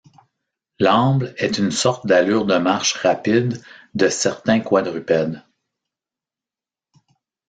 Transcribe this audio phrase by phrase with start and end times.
[0.79, 3.61] L'amble est une sorte d'allure de marche rapide
[3.93, 5.43] de certains quadrupèdes.